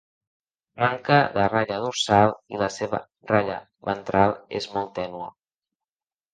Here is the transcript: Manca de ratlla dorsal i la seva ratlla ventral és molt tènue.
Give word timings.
Manca 0.83 1.17
de 1.35 1.43
ratlla 1.53 1.77
dorsal 1.83 2.33
i 2.57 2.63
la 2.63 2.71
seva 2.77 3.03
ratlla 3.35 3.61
ventral 3.93 4.37
és 4.63 4.71
molt 4.77 4.93
tènue. 5.01 5.33